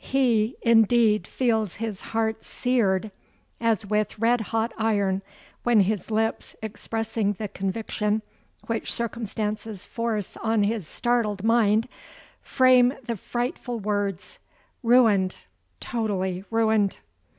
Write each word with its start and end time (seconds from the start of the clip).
he 0.00 0.56
indeed 0.62 1.26
feels 1.26 1.74
his 1.74 2.00
heart 2.16 2.42
seared 2.42 3.12
as 3.60 3.84
with 3.84 4.18
red 4.18 4.40
hot 4.40 4.72
iron 4.78 5.20
when 5.62 5.80
his 5.80 6.10
lips, 6.10 6.56
expressing 6.62 7.34
the 7.34 7.48
conviction 7.48 8.22
which 8.66 8.90
circumstances 8.90 9.84
force 9.84 10.38
on 10.38 10.62
his 10.62 10.88
startled 10.88 11.42
mind, 11.44 11.86
frame 12.40 12.94
the 13.04 13.14
frightful 13.14 13.78
words, 13.78 14.38
'_Ruined—totally 14.82 16.44
ruined! 16.50 17.00